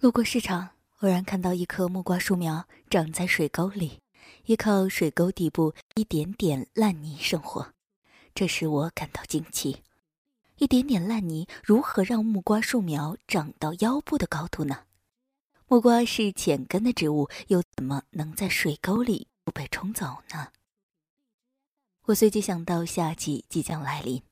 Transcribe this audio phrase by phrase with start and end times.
[0.00, 0.68] 路过市场，
[1.00, 4.00] 偶然看到一棵木瓜树苗长在水沟里，
[4.44, 7.74] 依靠水沟底部一点点烂泥生活。
[8.32, 9.82] 这使我感到惊奇：
[10.58, 14.84] 一点点烂泥如何让木瓜树苗长到腰部的高度呢？
[15.66, 20.52] 木瓜是浅根的植物，又怎么能在水沟里不被冲走呢？
[22.04, 24.22] 我随即想到夏季即将来临，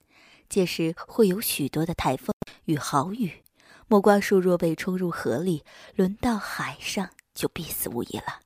[0.49, 2.33] 届时会有许多的台风
[2.67, 3.43] 与豪雨。
[3.89, 5.63] 木瓜树若被冲入河里，
[5.95, 8.41] 轮到海上就必死无疑了。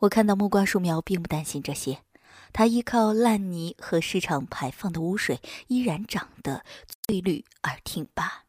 [0.00, 2.00] 我看到木瓜树苗并不担心这些，
[2.52, 6.62] 它依靠烂泥和市场排放的污水，依然长得
[7.06, 8.44] 翠绿而挺拔。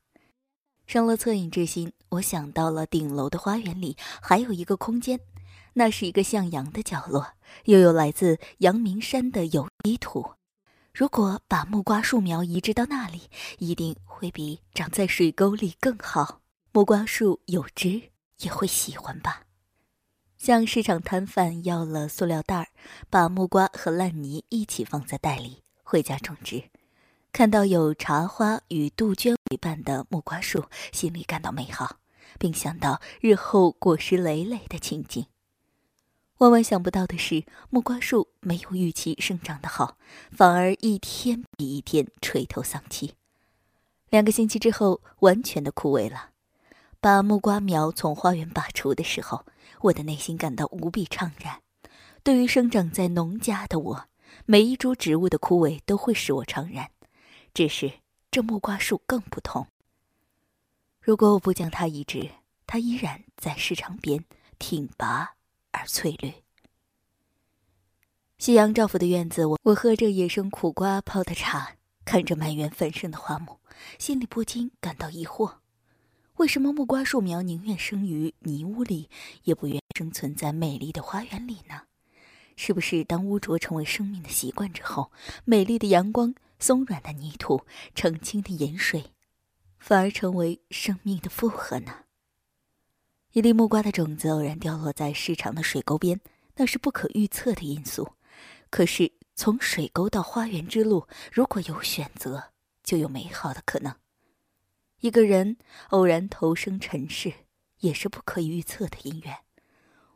[0.85, 5.21] 生了恻隐之心，我想到了顶楼的花园里还有一个空间，
[5.75, 10.33] 那是一个向阳的角落，又有来自阳明山的有机土。
[10.95, 13.23] 如果把木瓜树苗移植到那里，
[13.57, 16.39] 一定会比长在水沟里更好。
[16.71, 19.41] 木瓜树有枝也会喜欢吧？
[20.37, 22.67] 向市场摊贩要了塑料袋儿，
[23.09, 26.63] 把木瓜和烂泥一起放在袋里，回家种植。
[27.33, 31.97] 看到有茶花与杜鹃陪伴的木瓜树，心里感到美好，
[32.39, 35.25] 并想到日后果实累累的情景。
[36.39, 39.97] 万万想不到的是，木瓜树没有预期生长的好，
[40.31, 43.15] 反而一天比一天垂头丧气。
[44.09, 46.31] 两个星期之后，完全的枯萎了。
[46.99, 49.45] 把木瓜苗从花园拔除的时候，
[49.81, 51.61] 我的内心感到无比怅然。
[52.21, 54.07] 对于生长在农家的我，
[54.45, 56.89] 每一株植物的枯萎都会使我怅然。
[57.53, 59.67] 只是这木瓜树更不同。
[60.99, 62.29] 如果我不将它移植，
[62.67, 64.25] 它依然在市场边
[64.59, 65.34] 挺拔。
[65.75, 66.33] 而翠绿。
[68.37, 73.59] 夕阳照拂的院子，我我喝着野生苦瓜泡的茶，看着满园繁盛的花木，
[73.97, 75.55] 心里不禁感到疑惑：
[76.35, 79.09] 为什么木瓜树苗宁愿生于泥污里，
[79.43, 81.83] 也不愿生存在美丽的花园里呢？
[82.57, 85.11] 是不是当污浊成为生命的习惯之后，
[85.43, 89.11] 美丽的阳光、松软的泥土、澄清的盐水，
[89.77, 92.04] 反而成为生命的负荷呢？
[93.35, 96.21] 一粒木瓜的种子偶然掉落在市场的水沟边，
[96.55, 98.13] 那是不可预测的因素。
[98.69, 103.93] 可是从水沟到花园之路，如果有选择，就有美好的可能。
[105.01, 105.57] 一个人
[105.89, 107.33] 偶然投生尘世，
[107.79, 109.39] 也是不可预测的因缘。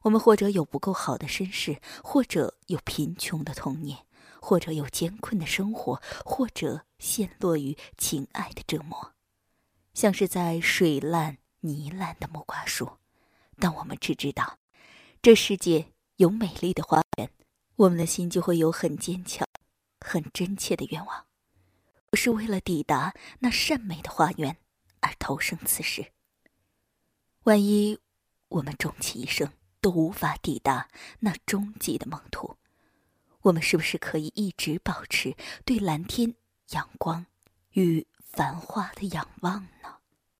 [0.03, 3.97] 我们或者有不够好的身世，或者有贫穷的童年，
[4.39, 9.11] 或者有艰困的生活，或者陷落于情爱的折磨，
[9.93, 12.91] 像是在水烂泥烂的木瓜树。
[13.59, 14.57] 但我们只知道，
[15.21, 17.29] 这世界有美丽的花园，
[17.75, 19.45] 我们的心就会有很坚强、
[19.99, 21.25] 很真切的愿望，
[22.09, 24.57] 不是为了抵达那善美的花园
[25.01, 26.13] 而投生此世。
[27.43, 27.99] 万一
[28.47, 30.89] 我们终其一生都无法抵达
[31.19, 32.55] 那终极的梦途，
[33.41, 36.35] 我们是不是可以一直保持对蓝天、
[36.69, 37.25] 阳光
[37.71, 39.98] 与繁花的仰望呢？